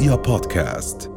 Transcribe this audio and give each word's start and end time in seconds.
رؤيا 0.00 0.14
بودكاست 0.14 1.10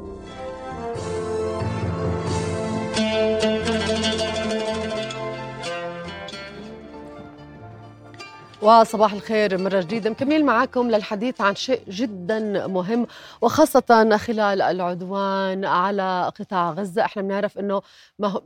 وصباح 8.64 9.12
الخير 9.12 9.58
مرة 9.58 9.80
جديدة. 9.80 10.10
مكملين 10.10 10.44
معكم 10.44 10.90
للحديث 10.90 11.40
عن 11.40 11.54
شيء 11.54 11.80
جدا 11.88 12.66
مهم 12.66 13.06
وخاصة 13.40 14.16
خلال 14.16 14.62
العدوان 14.62 15.64
على 15.64 16.32
قطاع 16.38 16.70
غزة. 16.70 17.04
إحنا 17.04 17.22
بنعرف 17.22 17.58
إنه 17.58 17.82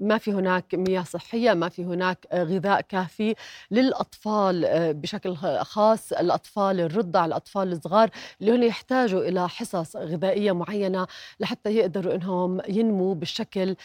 ما 0.00 0.18
في 0.18 0.32
هناك 0.32 0.74
مياه 0.74 1.02
صحية 1.02 1.52
ما 1.52 1.68
في 1.68 1.84
هناك 1.84 2.26
غذاء 2.34 2.80
كافي 2.80 3.34
للأطفال 3.70 4.66
بشكل 4.94 5.36
خاص 5.62 6.12
الأطفال 6.12 6.80
الرضع 6.80 7.24
الأطفال 7.24 7.72
الصغار 7.72 8.10
اللي 8.40 8.52
هن 8.52 8.62
يحتاجوا 8.62 9.20
إلى 9.20 9.48
حصص 9.48 9.96
غذائية 9.96 10.52
معينة 10.52 11.06
لحتى 11.40 11.70
يقدروا 11.70 12.14
إنهم 12.14 12.60
ينموا 12.68 13.14
بالشكل 13.14 13.76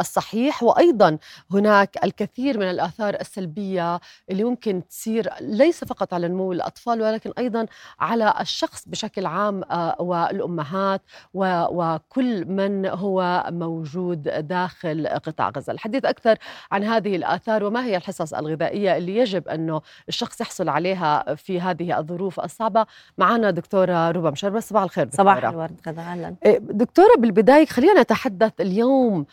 الصحيح. 0.00 0.62
وأيضا 0.62 1.18
هناك 1.50 2.04
الكثير 2.04 2.58
من 2.58 2.70
الآثار 2.70 3.14
السلبية 3.20 4.00
اللي 4.30 4.44
ممكن 4.44 4.82
تصير 4.88 5.32
ليس 5.54 5.84
فقط 5.84 6.14
على 6.14 6.28
نمو 6.28 6.52
الأطفال 6.52 7.02
ولكن 7.02 7.32
أيضا 7.38 7.66
على 8.00 8.34
الشخص 8.40 8.88
بشكل 8.88 9.26
عام 9.26 9.62
آه، 9.70 9.96
والأمهات 9.98 11.02
وكل 11.34 12.44
من 12.44 12.86
هو 12.86 13.44
موجود 13.50 14.22
داخل 14.22 15.06
قطاع 15.08 15.48
غزة. 15.56 15.72
الحديث 15.72 16.04
أكثر 16.04 16.38
عن 16.72 16.84
هذه 16.84 17.16
الآثار 17.16 17.64
وما 17.64 17.84
هي 17.84 17.96
الحصص 17.96 18.34
الغذائية 18.34 18.96
اللي 18.96 19.16
يجب 19.16 19.48
أنه 19.48 19.80
الشخص 20.08 20.40
يحصل 20.40 20.68
عليها 20.68 21.34
في 21.34 21.60
هذه 21.60 21.98
الظروف 21.98 22.40
الصعبة؟ 22.40 22.86
معنا 23.18 23.50
دكتورة 23.50 24.10
ربا 24.10 24.30
مشربة 24.30 24.60
صباح 24.60 24.82
الخير 24.82 25.04
دكتورة. 25.04 25.22
صباح 25.24 25.44
الورد 25.44 25.80
غدا 25.88 26.02
أهلا. 26.02 26.34
إيه، 26.44 26.58
دكتورة 26.58 27.14
بالبداية 27.18 27.66
خلينا 27.66 28.00
نتحدث 28.00 28.52
اليوم 28.60 29.26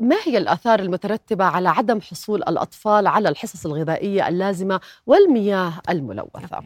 ما 0.00 0.16
هي 0.24 0.38
الآثار 0.38 0.80
المترتبة 0.80 1.44
على 1.44 1.68
عدم 1.68 2.00
حصول 2.00 2.42
الأطفال 2.42 3.06
على 3.06 3.28
الحصص 3.28 3.66
الغذائية 3.66 4.28
اللازمة 4.28 4.80
والمياه 5.36 5.72
الملوثة. 5.90 6.62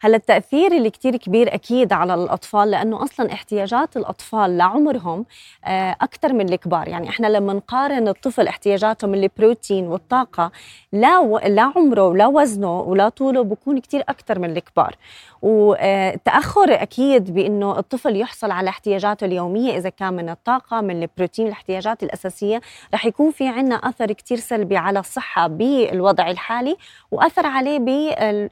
هلا 0.00 0.16
التأثير 0.16 0.72
اللي 0.72 0.90
كتير 0.90 1.16
كبير 1.16 1.54
أكيد 1.54 1.92
على 1.92 2.14
الأطفال 2.14 2.70
لأنه 2.70 3.02
أصلا 3.02 3.32
احتياجات 3.32 3.96
الأطفال 3.96 4.56
لعمرهم 4.56 5.24
آه، 5.64 5.96
أكثر 6.00 6.32
من 6.32 6.48
الكبار. 6.48 6.88
يعني 6.88 7.08
إحنا 7.08 7.26
لما 7.26 7.52
نقارن 7.52 8.08
الطفل 8.08 8.48
احتياجاته 8.48 9.06
من 9.06 9.22
البروتين 9.22 9.86
والطاقة 9.86 10.52
لا, 10.92 11.18
و... 11.18 11.38
لا 11.38 11.72
عمره 11.76 12.08
ولا 12.08 12.26
وزنه 12.26 12.80
ولا 12.80 13.08
طوله 13.08 13.42
بكون 13.42 13.78
كتير 13.78 14.00
أكثر 14.08 14.38
من 14.38 14.56
الكبار. 14.56 14.96
وتأخر 15.42 16.82
أكيد 16.82 17.34
بأنه 17.34 17.78
الطفل 17.78 18.16
يحصل 18.16 18.50
على 18.50 18.70
احتياجاته 18.70 19.24
اليومية 19.24 19.76
إذا 19.76 19.88
كان 19.88 20.12
من 20.12 20.28
الطاقة 20.28 20.80
من 20.80 21.02
البروتين 21.02 21.46
الاحتياجات 21.46 22.02
الأساسية 22.02 22.60
رح 22.94 23.06
يكون 23.06 23.30
في 23.30 23.48
عنا 23.48 23.74
أثر 23.74 24.12
كتير 24.12 24.38
سلبي 24.38 24.76
على 24.76 24.98
الصحة 24.98 25.46
بالوضع 25.46 26.30
الحالي 26.30 26.76
وأثر 27.10 27.46
عليه 27.46 27.78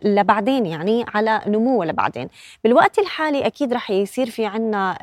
لبعدين 0.04 0.66
يعني 0.66 1.04
على 1.14 1.40
نموه 1.46 1.86
لبعدين. 1.86 2.28
بالوقت 2.64 2.98
الحالي 2.98 3.46
أكيد 3.46 3.72
رح 3.72 3.90
يصير 3.90 4.30
في 4.30 4.46
عنا 4.46 4.98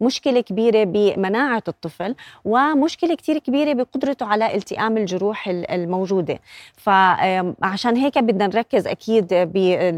مشكلة 0.00 0.40
كبيرة 0.40 0.84
بمناعة 0.84 1.62
الطفل 1.68 2.14
ومشكلة 2.44 3.14
كتير 3.14 3.38
كبيرة 3.38 3.72
بقدرته 3.72 4.26
على 4.26 4.54
التئام 4.54 4.96
الجروح 4.96 5.48
الموجودة. 5.48 6.38
فعشان 6.76 7.96
هيك 7.96 8.18
بدنا 8.18 8.46
نركز 8.46 8.86
أكيد 8.86 9.34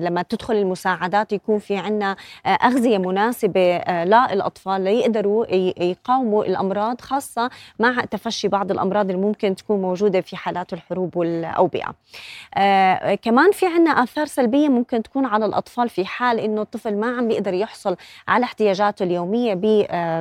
لما 0.05 0.23
تدخل 0.23 0.55
المساعدات 0.55 1.33
يكون 1.33 1.59
في 1.59 1.77
عنا 1.77 2.17
أغذية 2.47 2.99
مناسبة 2.99 3.79
للأطفال 3.89 4.81
ليقدروا 4.85 5.47
يقاوموا 5.83 6.45
الأمراض 6.45 7.01
خاصة 7.01 7.51
مع 7.79 8.05
تفشي 8.05 8.49
بعض 8.49 8.71
الأمراض 8.71 9.11
اللي 9.11 9.23
ممكن 9.23 9.55
تكون 9.55 9.83
موجودة 9.83 10.21
في 10.21 10.37
حالات 10.37 10.73
الحروب 10.73 11.17
والأوبئة. 11.17 11.95
كمان 13.23 13.53
في 13.53 13.67
عنا 13.67 13.82
آثار 13.91 14.27
سلبية 14.27 14.69
ممكن 14.69 15.03
تكون 15.03 15.27
على 15.27 15.47
الأطفال 15.47 15.89
في 15.89 16.05
حال 16.05 16.41
إنه 16.41 16.63
الطفل 16.63 16.97
ما 16.97 17.17
عم 17.17 17.29
بيقدر 17.29 17.55
يحصل 17.55 17.97
على 18.29 18.45
احتياجاته 18.45 19.03
اليومية 19.03 19.55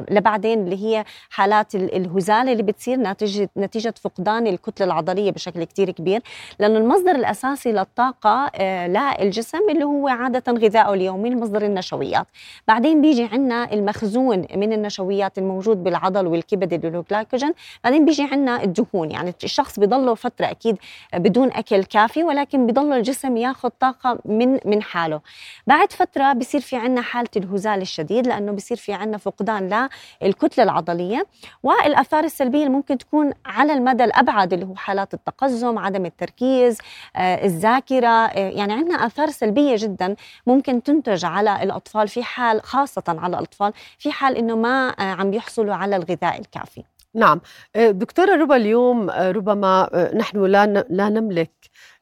لبعدين 0.10 0.60
اللي 0.60 0.84
هي 0.86 1.06
حالات 1.30 1.76
الهزالة 1.76 2.52
اللي 2.52 2.64
بتصير 2.64 2.98
نتيجة 3.00 3.50
نتيجة 3.58 3.94
فقدان 4.02 4.48
الكتلة 4.48 4.88
العضلية 4.88 5.32
بشكل 5.32 5.64
كتير 5.64 5.92
كبير. 5.92 6.22
لأنه 6.60 6.78
المصدر 6.78 7.12
الأساسي 7.12 7.72
للطاقة 7.72 8.52
للجسم 8.88 9.70
اللي 9.70 9.84
هو 9.84 10.08
عادة 10.08 10.54
غذائه 10.54 10.94
اليومي 10.94 11.30
المصدر 11.30 11.62
النشويات. 11.62 12.28
بعدين 12.68 13.02
بيجي 13.02 13.30
عنا 13.32 13.74
المخزون 13.74 14.46
من 14.56 14.74
النشويات 14.74 15.38
الموجود 15.38 15.84
بالعضل 15.84 16.28
والكبد 16.28 16.74
اللي 16.86 16.98
هو 16.98 17.02
الجلايكوجين 17.02 17.54
بعدين 17.84 18.06
بيجي 18.06 18.24
عنا 18.32 18.64
الدهون. 18.64 19.12
يعني 19.12 19.34
الشخص 19.44 19.80
بضله 19.80 20.16
فترة 20.16 20.46
أكيد 20.46 20.78
بدون 21.14 21.52
أكل 21.52 21.84
كافي 21.84 22.24
ولكن 22.24 22.68
بضل 22.68 22.94
الجسم 22.94 23.38
ياخذ 23.42 23.70
طاقة 23.70 24.20
من 24.26 24.60
من 24.66 24.82
حاله. 24.84 25.22
بعد 25.68 25.92
فترة 25.92 26.34
بصير 26.34 26.62
في 26.62 26.76
عنا 26.76 27.02
حالة 27.02 27.30
الهزال 27.36 27.82
الشديد 27.82 28.28
لأنه 28.28 28.52
بصير 28.52 28.78
في 28.78 28.94
عنا 28.94 29.18
فقدان 29.18 29.90
للكتلة 30.22 30.64
العضلية 30.64 31.26
والآثار 31.64 32.24
السلبية 32.24 32.60
اللي 32.60 32.70
ممكن 32.70 32.98
تكون 32.98 33.34
على 33.46 33.74
المدى 33.74 34.04
الأبعد 34.04 34.54
اللي 34.54 34.66
هو 34.66 34.76
حالات 34.76 35.14
التقزم 35.14 35.78
عدم 35.80 36.06
التركيز 36.06 36.78
آه، 37.16 37.46
الذاكرة 37.46 38.08
آه، 38.08 38.50
يعني 38.50 38.74
عندنا 38.74 39.06
آثار 39.06 39.30
سلبية 39.30 39.76
جدا 39.80 40.16
ممكن 40.48 40.84
تنتج 40.84 41.26
على 41.26 41.64
الأطفال 41.64 42.08
في 42.08 42.24
حال 42.24 42.62
خاصة 42.62 43.04
على 43.08 43.38
الأطفال 43.38 43.74
في 43.98 44.12
حال 44.12 44.38
إنه 44.38 44.56
ما 44.56 44.90
آه، 44.90 45.02
عم 45.02 45.34
يحصلوا 45.34 45.74
على 45.74 45.96
الغذاء 45.96 46.40
الكافي. 46.40 46.84
نعم. 47.16 47.42
دكتورة 47.76 48.36
ربا 48.36 48.56
اليوم 48.56 49.10
ربما 49.10 49.90
نحن 50.16 50.46
لا 50.46 50.66
لا 50.90 51.10
نملك 51.10 51.52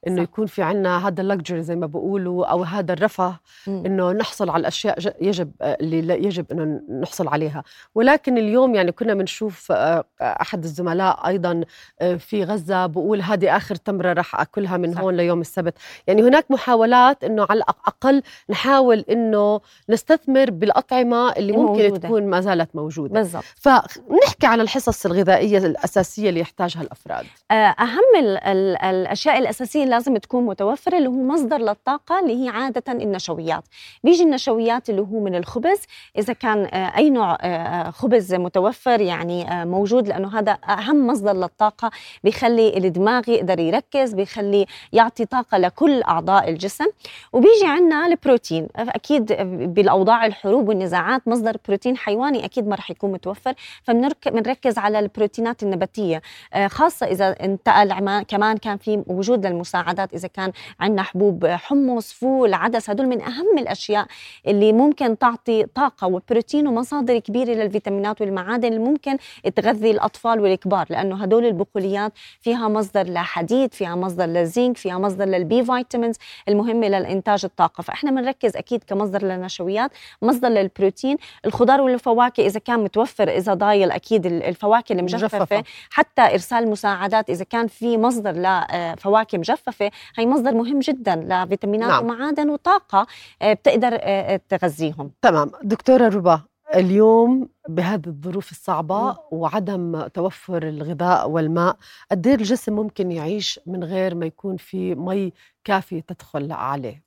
إنه 0.08 0.22
يكون 0.22 0.46
في 0.46 0.62
عنا 0.62 1.08
هذا 1.08 1.22
اللكجري 1.22 1.64
زي 1.64 1.76
ما 1.76 1.86
بقولوا 1.86 2.46
أو 2.46 2.64
هذا 2.64 2.94
الرفاه 2.94 3.40
إنه 3.68 4.12
نحصل 4.12 4.50
على 4.50 4.62
الاشياء 4.62 4.98
يجب 5.22 5.52
اللي 5.62 6.26
يجب 6.26 6.46
إنه 6.52 6.82
نحصل 7.02 7.28
عليها. 7.28 7.64
ولكن 7.96 8.38
اليوم 8.38 8.76
يعني 8.76 8.92
كنا 8.92 9.14
بنشوف 9.14 9.72
آه، 9.72 10.06
أحد 10.22 10.64
الزملاء 10.64 11.28
أيضا 11.28 11.62
آه، 12.02 12.16
في 12.16 12.44
غزة 12.44 12.86
بقول 12.86 13.22
هذه 13.22 13.58
آخر 13.58 13.76
تمرة 13.76 14.14
راح 14.14 14.42
أكلها 14.42 14.78
من 14.78 14.94
صح. 14.94 15.02
هون 15.02 15.18
ليوم 15.18 15.42
السبت. 15.42 15.74
يعني 16.08 16.22
هناك 16.22 16.46
محاولات 16.52 17.24
إنه 17.24 17.48
على 17.50 17.58
الأقل 17.58 18.22
نحاول 18.50 19.06
إنه 19.10 19.62
نستثمر 19.90 20.52
بالأطعمة 20.52 21.32
اللي 21.32 21.52
ممكن 21.52 21.84
موجودة. 21.84 21.98
تكون 21.98 22.24
ما 22.28 22.42
زالت 22.42 22.76
موجودة. 22.76 23.14
بالضبط. 23.14 23.44
فنحكي 23.56 24.48
عن 24.48 24.62
الحصص 24.62 25.06
الغذائية 25.06 25.58
الأساسية 25.58 26.30
اللي 26.30 26.40
يحتاجها 26.40 26.82
الأفراد. 26.82 27.26
آه، 27.52 27.54
أهم 27.54 28.38
الأشياء 28.84 29.38
الأساسية 29.38 29.89
لازم 29.90 30.18
تكون 30.18 30.46
متوفرة 30.46 30.98
اللي 30.98 31.10
هو 31.10 31.24
مصدر 31.24 31.58
للطاقة 31.58 32.20
اللي 32.20 32.44
هي 32.44 32.50
عادة 32.50 32.84
النشويات. 32.90 33.64
بيجي 34.04 34.24
النشويات 34.24 34.90
اللي 34.90 35.02
هو 35.02 35.20
من 35.20 35.36
الخبز. 35.36 35.80
إذا 36.18 36.34
كان 36.34 36.66
آه، 36.66 36.98
أي 36.98 37.10
نوع 37.10 37.32
آه، 37.32 37.46
آه، 37.46 37.90
خبز 37.90 38.34
متوفر 38.34 39.02
يعني 39.02 39.66
موجود 39.66 40.08
لأنه 40.08 40.40
هذا 40.40 40.52
أهم 40.52 41.08
مصدر 41.08 41.34
للطاقة 41.34 41.92
بيخلي 42.24 42.78
الدماغ 42.78 43.30
يقدر 43.30 43.60
يركز 43.60 44.14
بيخلي 44.14 44.66
يعطي 44.94 45.26
طاقة 45.26 45.58
لكل 45.58 46.04
أعضاء 46.04 46.50
الجسم. 46.50 46.86
وبيجي 47.34 47.66
عندنا 47.66 48.08
البروتين. 48.08 48.68
أكيد 48.76 49.34
بالأوضاع 49.74 50.26
الحروب 50.26 50.70
والنزاعات 50.70 51.28
مصدر 51.28 51.58
بروتين 51.68 51.98
حيواني 51.98 52.46
أكيد 52.46 52.68
ما 52.68 52.76
رح 52.76 52.92
يكون 52.92 53.12
متوفر. 53.12 53.54
فبنركز 53.84 54.78
على 54.78 55.00
البروتينات 55.00 55.64
النباتية. 55.64 56.22
خاصة 56.68 57.06
إذا 57.06 57.30
انتقل 57.30 58.24
كمان 58.28 58.58
كان 58.58 58.78
في 58.78 59.04
وجود 59.08 59.46
للمساعدة 59.46 59.79
المساعدات 59.80 60.14
إذا 60.14 60.28
كان 60.28 60.52
عندنا 60.80 61.04
حبوب 61.04 61.46
حمص 61.46 62.14
فول 62.14 62.54
عدس 62.54 62.90
هدول 62.90 63.08
من 63.08 63.22
أهم 63.22 63.58
الأشياء 63.58 64.08
اللي 64.48 64.74
ممكن 64.74 65.18
تعطي 65.18 65.66
طاقة 65.66 66.08
وبروتين 66.08 66.68
ومصادر 66.68 67.20
كبيرة 67.20 67.50
للفيتامينات 67.50 68.22
والمعادن 68.22 68.68
اللي 68.68 68.80
ممكن 68.80 69.18
تغذي 69.56 69.92
الأطفال 69.92 70.40
والكبار 70.40 70.86
لأنه 70.90 71.24
هدول 71.24 71.46
البقوليات 71.46 72.14
فيها 72.42 72.68
مصدر 72.68 73.04
لحديد 73.04 73.74
فيها 73.74 73.96
مصدر 73.96 74.26
للزنك 74.26 74.78
فيها 74.78 74.98
مصدر 74.98 75.26
لل 75.26 75.51
B 75.51 75.64
vitamins 75.64 76.16
المهمة 76.48 76.88
للانتاج 76.88 77.46
الطاقة. 77.46 77.82
فإحنا 77.82 78.12
بنركز 78.12 78.56
أكيد 78.56 78.84
كمصدر 78.84 79.24
للنشويات 79.24 79.92
مصدر 80.22 80.48
للبروتين 80.48 81.18
الخضار 81.46 81.82
والفواكه 81.82 82.46
إذا 82.46 82.60
كان 82.60 82.80
متوفر 82.80 83.30
إذا 83.30 83.54
ضايل 83.54 83.92
أكيد 83.92 84.26
الفواكه 84.26 84.94
المجففة 84.94 85.64
حتى 85.90 86.22
إرسال 86.22 86.70
مساعدات 86.70 87.30
إذا 87.30 87.44
كان 87.44 87.68
في 87.68 87.98
مصدر 87.98 88.32
لفواكه 88.32 89.38
مجففة 89.38 89.69
المجففه 89.70 89.92
هي 90.18 90.26
مصدر 90.26 90.54
مهم 90.54 90.80
جدا 90.80 91.16
لفيتامينات 91.16 91.90
نعم. 91.90 92.04
ومعادن 92.06 92.50
وطاقة 92.50 93.08
آه، 93.42 93.54
بتقدر 93.54 93.94
آه، 93.94 94.34
آه، 94.34 94.42
تغذيهم. 94.50 95.12
تمام. 95.22 95.52
دكتورة 95.64 96.08
ربا 96.08 96.42
اليوم 96.76 97.50
بهذه 97.70 98.08
الظروف 98.08 98.52
الصعبة 98.52 99.18
وعدم 99.32 100.08
توفر 100.08 100.68
الغذاء 100.68 101.30
والماء 101.30 101.78
قد 102.12 102.28
إيه 102.28 102.36
الجسم 102.36 102.74
ممكن 102.74 103.12
يعيش 103.12 103.60
من 103.66 103.84
غير 103.84 104.16
ما 104.16 104.26
يكون 104.26 104.58
في 104.58 104.96
مي 104.96 105.34
كافية 105.64 106.00
تدخل 106.00 106.52
عليه؟ 106.52 107.02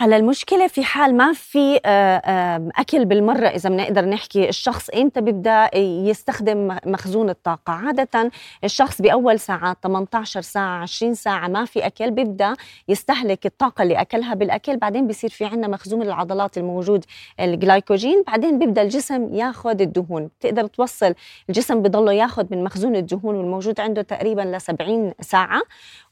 هلا 0.00 0.16
المشكلة 0.16 0.66
في 0.66 0.84
حال 0.84 1.16
ما 1.16 1.32
في 1.32 1.80
آه، 1.84 2.68
أكل 2.76 3.04
بالمرة 3.04 3.46
إذا 3.46 3.68
بنقدر 3.70 4.04
نحكي 4.04 4.48
الشخص 4.48 4.90
إمتى 4.90 5.20
بيبدأ 5.20 5.76
يستخدم 5.76 6.76
مخزون 6.86 7.30
الطاقة. 7.30 7.72
عادة 7.72 8.30
الشخص 8.64 9.02
بأول 9.02 9.40
ساعات 9.40 9.76
18 9.82 10.40
ساعة 10.40 10.82
20 10.82 11.14
ساعة 11.14 11.48
ما 11.48 11.64
في 11.64 11.86
أكل 11.86 12.10
بيبدأ 12.10 12.54
يستهلك 12.88 13.46
الطاقة 13.46 13.82
اللي 13.82 14.00
أكلها 14.00 14.34
بالأكل. 14.34 14.76
بعدين 14.76 15.06
بيصير 15.06 15.30
في 15.30 15.44
عنا 15.44 15.68
مخزون 15.68 16.02
العضلات 16.02 16.58
الموجود 16.58 17.04
الجلايكوجين. 17.40 18.22
بعدين 18.26 18.58
بيبدأ 18.58 18.82
الجسم 18.82 19.34
ياخذ 19.34 19.80
الدهون. 19.80 20.30
بتقدر 20.40 20.66
توصل 20.66 21.14
الجسم 21.48 21.82
بضله 21.82 22.12
ياخذ 22.12 22.46
من 22.50 22.64
مخزون 22.64 22.96
الدهون 22.96 23.34
والموجود 23.34 23.80
عنده 23.80 24.02
تقريبا 24.02 24.42
ل 24.42 24.60
70 24.60 25.12
ساعة. 25.20 25.62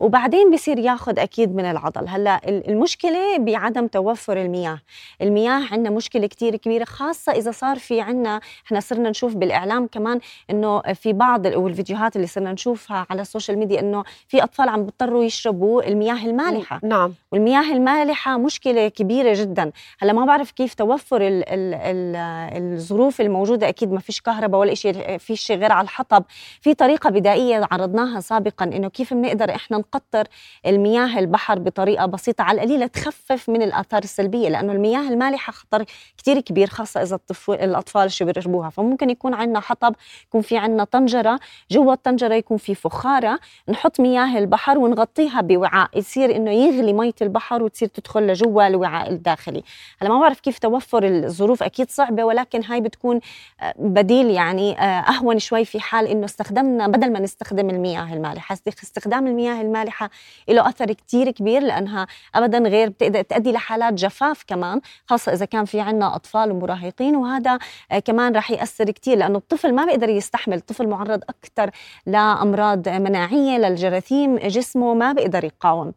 وبعدين 0.01 0.51
بيصير 0.51 0.79
ياخذ 0.79 1.19
أكيد 1.19 1.55
من 1.55 1.65
العضل. 1.65 2.09
هلا 2.09 2.41
المشكلة 2.49 3.39
بعدم 3.39 3.76
عدم 3.77 3.87
توفر 3.87 4.43
المياه. 4.43 4.79
المياه 5.23 5.63
عندنا 5.73 5.91
مشكلة 5.91 6.27
كتير 6.27 6.57
كبيرة 6.57 6.85
خاصة 6.85 7.33
إذا 7.33 7.51
صار 7.51 7.79
في 7.79 8.01
عندنا 8.01 8.41
إحنا 8.67 8.81
صرنا 8.81 9.11
نشوف 9.11 9.35
بالإعلام 9.35 9.87
كمان 9.87 10.21
إنه 10.51 10.81
في 10.81 11.13
بعض 11.13 11.47
والفيديوهات 11.47 12.17
اللي 12.17 12.27
صرنا 12.27 12.53
نشوفها 12.53 13.07
على 13.11 13.23
السوشيال 13.23 13.59
ميديا 13.59 13.81
إنه 13.81 14.05
في 14.29 14.43
أطفال 14.43 14.69
عم 14.69 14.85
بيضطروا 14.85 15.25
يشربوا 15.25 15.89
المياه 15.89 16.27
المالحة. 16.27 16.81
نعم. 16.83 17.15
والمياه 17.33 17.73
المالحة 17.73 18.39
مشكلة 18.39 18.89
كبيرة 18.89 19.35
جدا. 19.35 19.73
هلأ 19.99 20.13
ما 20.13 20.25
بعرف 20.25 20.51
كيف 20.51 20.75
توفر 20.75 21.27
ال 21.27 21.49
ال 21.49 21.75
ال 21.75 22.73
الظروف 22.73 23.21
الموجودة. 23.21 23.69
أكيد 23.69 23.93
ما 23.93 24.01
فيش 24.01 24.21
كهرباء 24.21 24.61
ولا 24.61 24.75
شيء 24.75 25.19
في 25.19 25.37
شيء 25.37 25.59
غير 25.59 25.73
على 25.73 25.85
الحطب. 25.85 26.25
في 26.61 26.75
طريقة 26.75 27.11
بدائية 27.11 27.69
عرضناها 27.71 28.21
سابقا 28.21 28.65
إنه 28.65 28.89
كيف 28.89 29.15
بنقدر 29.15 29.55
إحنا 29.55 29.79
نقطر 29.79 30.25
المياه 30.67 31.19
البحر 31.19 31.59
بطريقة 31.59 32.07
بسيطة 32.07 32.43
على 32.43 32.57
القليلة 32.57 32.87
تخفف 32.87 33.49
من 33.49 33.63
الأثار 33.67 34.03
السلبية 34.03 34.49
لأنه 34.49 34.73
المياه 34.73 35.09
المالحة 35.09 35.53
خطر 35.53 35.85
كثير 36.19 36.41
كبير 36.41 36.69
خاصة 36.69 37.03
إذا 37.03 37.19
الأطفال 37.49 38.13
شو 38.13 38.25
بيرشبوها 38.25 38.71
فممكن 38.71 39.11
يكون 39.11 39.35
عندنا 39.35 39.61
حطب 39.61 39.95
يكون 40.29 40.41
في 40.41 40.59
عندنا 40.59 40.85
طنجرة 40.85 41.41
جوا 41.71 41.93
الطنجرة 41.93 42.35
يكون 42.35 42.57
في 42.57 42.75
فخارة 42.75 43.39
نحط 43.69 44.01
مياه 44.01 44.39
البحر 44.39 44.79
ونغطيها 44.79 45.41
بوعاء. 45.41 45.99
يصير 45.99 46.37
إنه 46.37 46.51
يغلي 46.51 46.93
مية 46.93 47.15
البحر 47.23 47.63
وتصير 47.63 47.89
تدخل 47.89 48.27
لجوا 48.27 48.67
الوعاء 48.67 49.11
الداخلي. 49.11 49.63
هلا 50.03 50.11
ما 50.11 50.21
بعرف 50.21 50.41
كيف 50.41 50.59
توفر 50.59 51.05
الظروف 51.05 51.63
أكيد 51.63 51.91
صعبة 51.91 52.25
ولكن 52.25 52.65
هاي 52.65 52.81
بتكون 52.81 53.21
آه، 53.61 53.75
بديل 53.79 54.31
يعني 54.31 54.81
آه، 54.81 54.83
أهون 54.83 55.39
شوي 55.39 55.65
في 55.65 55.81
حال 55.81 56.07
إنه 56.07 56.25
استخدمنا 56.25 56.89
بدل 56.89 57.13
ما 57.13 57.21
نستخدم 57.21 57.71
المياه 57.71 58.13
المالحة. 58.13 58.57
استخدام 58.83 59.27
المياه 59.27 59.61
المالحة 59.61 60.11
له 60.49 60.69
أثر 60.69 60.93
كثير 60.93 61.31
كبير 61.31 61.63
لأنها 61.63 62.07
ابدا 62.35 62.59
غير 62.59 62.89
بتقدر 62.89 63.46
تؤدي 63.47 63.57
لحالات 63.57 63.95
جفاف 63.95 64.45
كمان 64.47 64.81
خاصة 65.07 65.33
إذا 65.33 65.45
كان 65.45 65.65
في 65.65 65.81
عنا 65.81 66.17
أطفال 66.17 66.51
ومراهقين 66.51 67.17
وهذا 67.17 67.59
آه، 67.93 67.99
كمان 67.99 68.37
رح 68.37 68.51
يأثر 68.51 68.91
كتير 68.91 69.19
لأنه 69.19 69.39
الطفل 69.39 69.75
ما 69.75 69.85
بيقدر 69.85 70.09
يستحمل 70.09 70.57
الطفل 70.57 70.89
معرض 70.89 71.23
أكثر 71.29 71.71
لأمراض 72.07 72.89
مناعية 72.89 73.59
للجراثيم 73.59 74.37
جسمه 74.37 74.95
ما 74.95 75.13
بيقدر 75.13 75.45
يقاوم 75.45 75.93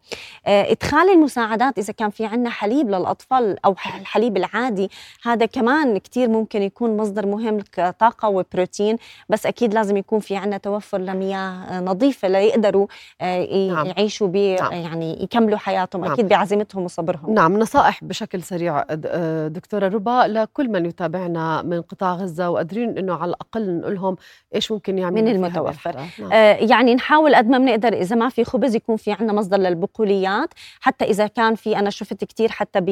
آه، 0.48 0.72
إدخال 0.72 1.10
المساعدات 1.10 1.78
إذا 1.78 1.94
كان 1.94 2.10
في 2.10 2.26
عنا 2.26 2.50
حليب 2.50 2.90
للأطفال 2.90 3.66
أو 3.66 3.72
الحليب 3.72 4.38
العادي 4.38 4.90
هذا 5.24 5.46
كمان 5.46 5.98
كتير 5.98 6.30
ممكن 6.30 6.62
يكون 6.62 6.98
مصدر 6.98 7.26
مهم 7.26 7.60
كطاقة 7.72 8.30
وبروتين 8.30 8.98
بس 9.30 9.46
أكيد 9.46 9.74
لازم 9.74 9.98
يكون 9.98 10.20
في 10.20 10.36
عنا 10.36 10.58
توفر 10.58 10.98
لمياه 10.98 11.82
نظيفة 11.82 12.28
ليقدروا 12.28 12.88
آه، 13.22 13.68
نعم. 13.72 13.86
يعيشوا 13.86 14.28
بي 14.28 14.56
نعم. 14.56 14.72
يعني 14.72 15.24
يكملوا 15.24 15.58
حياتهم 15.58 16.02
نعم. 16.02 16.14
أكيد 16.14 16.28
بعزيمتهم 16.28 16.84
وصبرهم 16.84 17.34
نعم 17.40 17.60
نصائح 17.60 18.04
بشكل 18.04 18.44
سريع 18.44 18.84
دكتورة 19.48 19.88
ربا 19.88 20.28
لكل 20.28 20.70
من 20.70 20.86
يتابعنا 20.86 21.62
من 21.62 21.82
قطاع 21.82 22.14
غزة 22.14 22.50
وقادرين 22.50 22.98
أنه 22.98 23.14
على 23.14 23.30
الأقل 23.30 23.80
نقول 23.80 23.96
لهم 23.96 24.16
إيش 24.56 24.72
ممكن 24.72 24.98
يعمل 24.98 25.22
من 25.22 25.28
المتوفر. 25.28 25.96
نعم. 25.96 26.32
آه 26.32 26.54
يعني 26.54 26.96
نحاول 26.96 27.36
قد 27.36 27.48
ما 27.48 27.58
بنقدر 27.58 27.94
إذا 27.94 28.16
ما 28.16 28.30
في 28.30 28.44
خبز 28.44 28.76
يكون 28.76 28.98
في 28.98 29.12
عندنا 29.12 29.34
مصدر 29.34 29.58
للبقوليات 29.58 30.50
حتى 30.80 31.06
إذا 31.06 31.28
كان 31.28 31.56
في 31.56 31.80
أنا 31.80 31.90
شفت 31.90 32.24
كثير 32.24 32.52
حتى 32.52 32.80
ب 32.82 32.90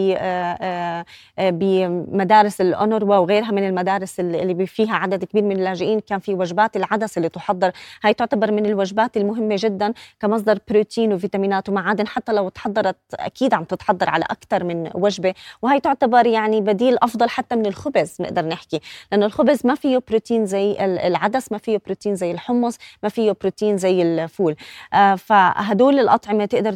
بمدارس 1.39 2.61
الأونروا 2.61 3.17
وغيرها 3.17 3.51
من 3.51 3.67
المدارس 3.67 4.19
اللي 4.19 4.65
فيها 4.65 4.95
عدد 4.95 5.23
كبير 5.23 5.43
من 5.43 5.55
اللاجئين 5.55 5.99
كان 5.99 6.19
في 6.19 6.33
وجبات 6.33 6.77
العدس 6.77 7.17
اللي 7.17 7.29
تحضر. 7.29 7.71
هاي 8.03 8.13
تعتبر 8.13 8.51
من 8.51 8.65
الوجبات 8.65 9.17
المهمة 9.17 9.55
جدا 9.59 9.93
كمصدر 10.19 10.59
بروتين 10.69 11.13
وفيتامينات 11.13 11.69
ومعادن 11.69 12.07
حتى 12.07 12.31
لو 12.31 12.49
تحضرت 12.49 12.97
أكيد 13.13 13.53
عم 13.53 13.63
تتحضر 13.63 14.09
على 14.09 14.25
أكثر 14.37 14.63
من 14.63 14.89
وجبة 14.93 15.33
وهي 15.61 15.79
تعتبر 15.79 16.27
يعني 16.27 16.61
بديل 16.61 16.97
أفضل 17.01 17.29
حتى 17.29 17.55
من 17.55 17.65
الخبز 17.65 18.15
نقدر 18.19 18.45
نحكي 18.45 18.79
لأنه 19.11 19.25
الخبز 19.25 19.65
ما 19.65 19.75
فيه 19.75 20.01
بروتين 20.07 20.45
زي 20.45 20.75
العدس 20.79 21.51
ما 21.51 21.57
فيه 21.57 21.81
بروتين 21.85 22.15
زي 22.15 22.31
الحمص 22.31 22.77
ما 23.03 23.09
فيه 23.09 23.35
بروتين 23.41 23.77
زي 23.77 24.01
الفول 24.01 24.55
آه 24.93 25.15
فهدول 25.15 25.99
الأطعمة 25.99 26.45
تقدر 26.45 26.75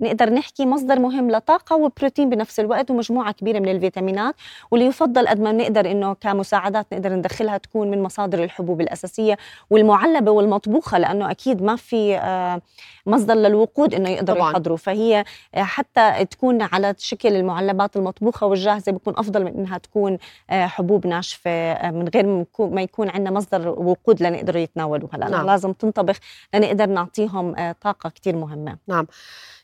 نقدر 0.00 0.30
نحكي 0.30 0.66
مصدر 0.66 0.98
مهم 0.98 1.30
لطاقة 1.30 1.76
وبروتين 1.76 2.30
بنفس 2.30 2.60
الوقت 2.60 2.90
ومجموعة 2.90 3.32
كبيرة 3.32 3.58
من 3.58 3.68
الفيتامينات 3.68 4.34
واللي 4.70 4.86
يفضل 4.86 5.28
قد 5.28 5.40
ما 5.40 5.52
بنقدر 5.52 5.90
إنه 5.90 6.14
كمساعدات 6.14 6.86
نقدر 6.92 7.12
ندخلها 7.12 7.58
تكون 7.58 7.90
من 7.90 8.02
مصادر 8.02 8.44
الحبوب 8.44 8.80
الأساسية 8.80 9.38
والمعلبة 9.70 10.30
والمطبوخة 10.30 10.98
لأنه 10.98 11.30
أكيد 11.30 11.62
ما 11.62 11.76
في 11.76 12.16
آه 12.16 12.60
مصدر 13.06 13.34
للوقود 13.34 13.94
إنه 13.94 14.10
يقدروا. 14.10 14.50
يحضروا 14.50 14.76
فهي 14.76 15.24
حتى 15.54 16.24
تكون 16.24 16.62
على 16.62 16.83
شكل 16.98 17.36
المعلبات 17.36 17.96
المطبوخة 17.96 18.46
والجاهزة 18.46 18.92
بيكون 18.92 19.14
أفضل 19.16 19.44
من 19.44 19.54
إنها 19.54 19.78
تكون 19.78 20.18
آه، 20.50 20.66
حبوب 20.66 21.06
ناشفة 21.06 21.50
آه، 21.50 21.90
من 21.90 22.08
غير 22.08 22.46
ما 22.58 22.82
يكون 22.82 23.08
عندنا 23.08 23.30
مصدر 23.30 23.68
وقود 23.68 24.22
لنقدروا 24.22 24.60
يتناولوها. 24.60 25.16
لانها 25.16 25.38
نعم. 25.38 25.46
لازم 25.46 25.72
تنطبخ 25.72 26.18
لنقدر 26.54 26.86
نعطيهم 26.86 27.72
طاقة 27.80 28.10
كثير 28.10 28.36
مهمة. 28.36 28.76
نعم. 28.88 29.06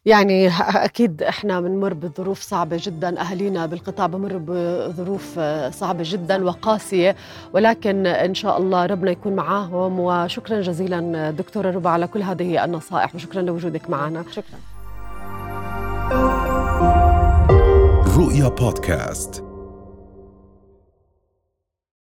يعني 0.04 0.48
أكيد 0.88 1.22
إحنا 1.22 1.60
بنمر 1.60 1.94
بظروف 1.94 2.40
صعبة 2.40 2.78
جدا. 2.80 3.20
أهالينا 3.20 3.66
بالقطاع 3.66 4.06
بمر 4.06 4.40
بظروف 4.46 5.38
صعبة 5.70 6.02
جدا 6.06 6.44
وقاسية. 6.44 7.16
ولكن 7.52 8.06
إن 8.06 8.34
شاء 8.34 8.58
الله 8.58 8.86
ربنا 8.86 9.10
يكون 9.10 9.36
معاهم. 9.36 10.00
وشكرا 10.00 10.60
جزيلا 10.60 11.30
دكتورة 11.30 11.70
ربا 11.70 11.90
على 11.90 12.06
كل 12.06 12.22
هذه 12.22 12.64
النصائح. 12.64 13.14
وشكرا 13.14 13.42
لوجودك 13.42 13.90
معنا. 13.90 14.24
شكرا. 14.30 14.69
رؤيا 18.29 18.47
بودكاست 18.47 19.43